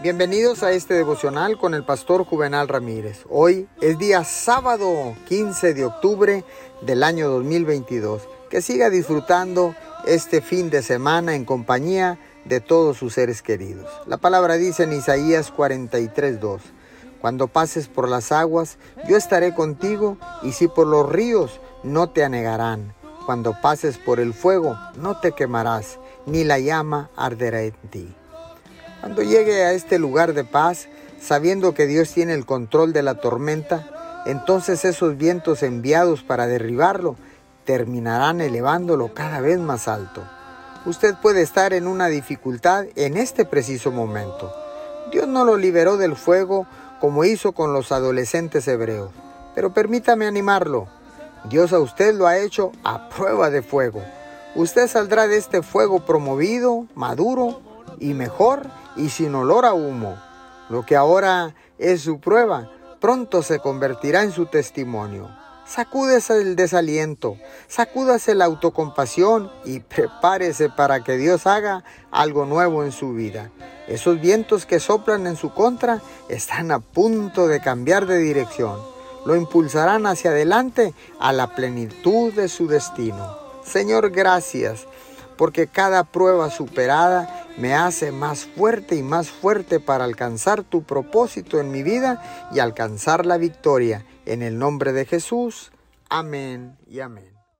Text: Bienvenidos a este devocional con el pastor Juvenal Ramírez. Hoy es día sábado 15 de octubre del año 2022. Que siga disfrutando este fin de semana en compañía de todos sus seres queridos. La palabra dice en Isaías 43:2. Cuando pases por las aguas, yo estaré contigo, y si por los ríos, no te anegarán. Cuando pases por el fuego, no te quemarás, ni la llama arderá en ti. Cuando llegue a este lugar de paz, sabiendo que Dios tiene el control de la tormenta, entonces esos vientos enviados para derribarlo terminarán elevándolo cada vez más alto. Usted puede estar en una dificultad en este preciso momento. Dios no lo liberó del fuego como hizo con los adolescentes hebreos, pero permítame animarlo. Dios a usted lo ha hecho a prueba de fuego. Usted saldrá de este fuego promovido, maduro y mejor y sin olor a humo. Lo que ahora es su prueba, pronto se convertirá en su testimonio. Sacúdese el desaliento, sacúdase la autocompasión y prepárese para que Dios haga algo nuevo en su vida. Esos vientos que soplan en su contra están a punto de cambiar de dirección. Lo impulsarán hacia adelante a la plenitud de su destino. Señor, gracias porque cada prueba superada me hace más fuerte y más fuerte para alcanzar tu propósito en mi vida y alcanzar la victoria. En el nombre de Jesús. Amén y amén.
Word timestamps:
Bienvenidos 0.00 0.62
a 0.62 0.70
este 0.70 0.94
devocional 0.94 1.58
con 1.58 1.74
el 1.74 1.82
pastor 1.82 2.24
Juvenal 2.24 2.68
Ramírez. 2.68 3.24
Hoy 3.28 3.66
es 3.80 3.98
día 3.98 4.22
sábado 4.22 5.16
15 5.26 5.74
de 5.74 5.84
octubre 5.84 6.44
del 6.82 7.02
año 7.02 7.28
2022. 7.28 8.28
Que 8.48 8.62
siga 8.62 8.90
disfrutando 8.90 9.74
este 10.06 10.40
fin 10.40 10.70
de 10.70 10.82
semana 10.82 11.34
en 11.34 11.44
compañía 11.44 12.16
de 12.44 12.60
todos 12.60 12.96
sus 12.96 13.14
seres 13.14 13.42
queridos. 13.42 13.90
La 14.06 14.18
palabra 14.18 14.54
dice 14.54 14.84
en 14.84 14.92
Isaías 14.92 15.52
43:2. 15.52 16.60
Cuando 17.20 17.48
pases 17.48 17.88
por 17.88 18.08
las 18.08 18.30
aguas, 18.30 18.78
yo 19.08 19.16
estaré 19.16 19.52
contigo, 19.52 20.16
y 20.42 20.52
si 20.52 20.68
por 20.68 20.86
los 20.86 21.08
ríos, 21.10 21.60
no 21.82 22.10
te 22.10 22.22
anegarán. 22.22 22.94
Cuando 23.26 23.60
pases 23.60 23.98
por 23.98 24.20
el 24.20 24.32
fuego, 24.32 24.78
no 24.96 25.18
te 25.18 25.32
quemarás, 25.32 25.98
ni 26.24 26.44
la 26.44 26.60
llama 26.60 27.10
arderá 27.16 27.62
en 27.62 27.74
ti. 27.90 28.14
Cuando 29.00 29.22
llegue 29.22 29.64
a 29.64 29.72
este 29.72 29.98
lugar 29.98 30.34
de 30.34 30.44
paz, 30.44 30.88
sabiendo 31.20 31.74
que 31.74 31.86
Dios 31.86 32.12
tiene 32.12 32.34
el 32.34 32.46
control 32.46 32.92
de 32.92 33.02
la 33.02 33.20
tormenta, 33.20 34.22
entonces 34.26 34.84
esos 34.84 35.16
vientos 35.16 35.62
enviados 35.62 36.22
para 36.22 36.46
derribarlo 36.46 37.16
terminarán 37.64 38.40
elevándolo 38.40 39.14
cada 39.14 39.40
vez 39.40 39.58
más 39.58 39.88
alto. 39.88 40.24
Usted 40.84 41.14
puede 41.20 41.42
estar 41.42 41.72
en 41.72 41.86
una 41.86 42.08
dificultad 42.08 42.86
en 42.96 43.16
este 43.16 43.44
preciso 43.44 43.92
momento. 43.92 44.52
Dios 45.12 45.28
no 45.28 45.44
lo 45.44 45.56
liberó 45.56 45.96
del 45.96 46.16
fuego 46.16 46.66
como 47.00 47.24
hizo 47.24 47.52
con 47.52 47.72
los 47.72 47.92
adolescentes 47.92 48.66
hebreos, 48.66 49.10
pero 49.54 49.72
permítame 49.72 50.26
animarlo. 50.26 50.88
Dios 51.48 51.72
a 51.72 51.78
usted 51.78 52.14
lo 52.14 52.26
ha 52.26 52.38
hecho 52.38 52.72
a 52.82 53.08
prueba 53.08 53.50
de 53.50 53.62
fuego. 53.62 54.02
Usted 54.56 54.88
saldrá 54.88 55.28
de 55.28 55.36
este 55.36 55.62
fuego 55.62 56.04
promovido, 56.04 56.86
maduro 56.94 57.60
y 57.98 58.14
mejor 58.14 58.62
y 58.96 59.08
sin 59.08 59.34
olor 59.34 59.64
a 59.64 59.74
humo. 59.74 60.16
Lo 60.68 60.84
que 60.84 60.96
ahora 60.96 61.54
es 61.78 62.02
su 62.02 62.20
prueba, 62.20 62.70
pronto 63.00 63.42
se 63.42 63.58
convertirá 63.58 64.22
en 64.22 64.32
su 64.32 64.46
testimonio. 64.46 65.28
Sacúdese 65.66 66.40
el 66.40 66.56
desaliento, 66.56 67.36
sacúdase 67.66 68.34
la 68.34 68.46
autocompasión 68.46 69.50
y 69.64 69.80
prepárese 69.94 70.70
para 70.70 71.04
que 71.04 71.16
Dios 71.16 71.46
haga 71.46 71.84
algo 72.10 72.46
nuevo 72.46 72.84
en 72.84 72.92
su 72.92 73.12
vida. 73.12 73.50
Esos 73.86 74.20
vientos 74.20 74.66
que 74.66 74.80
soplan 74.80 75.26
en 75.26 75.36
su 75.36 75.52
contra 75.52 76.00
están 76.28 76.70
a 76.72 76.80
punto 76.80 77.48
de 77.48 77.60
cambiar 77.60 78.06
de 78.06 78.18
dirección. 78.18 78.78
Lo 79.26 79.36
impulsarán 79.36 80.06
hacia 80.06 80.30
adelante 80.30 80.94
a 81.20 81.32
la 81.32 81.54
plenitud 81.54 82.32
de 82.32 82.48
su 82.48 82.66
destino. 82.66 83.36
Señor, 83.62 84.10
gracias 84.10 84.86
porque 85.36 85.66
cada 85.66 86.04
prueba 86.04 86.50
superada 86.50 87.37
me 87.58 87.74
hace 87.74 88.12
más 88.12 88.44
fuerte 88.44 88.94
y 88.94 89.02
más 89.02 89.30
fuerte 89.30 89.80
para 89.80 90.04
alcanzar 90.04 90.62
tu 90.62 90.84
propósito 90.84 91.60
en 91.60 91.70
mi 91.70 91.82
vida 91.82 92.48
y 92.54 92.60
alcanzar 92.60 93.26
la 93.26 93.36
victoria. 93.36 94.06
En 94.26 94.42
el 94.42 94.58
nombre 94.58 94.92
de 94.92 95.04
Jesús. 95.04 95.72
Amén 96.08 96.76
y 96.86 97.00
amén. 97.00 97.37